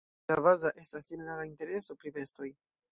[0.31, 2.55] La baza estas ĝenerala intereso pri bestoj.